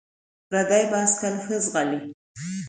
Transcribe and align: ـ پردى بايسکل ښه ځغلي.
ـ 0.25 0.49
پردى 0.49 0.79
بايسکل 0.91 1.35
ښه 1.45 1.55
ځغلي. 1.65 1.99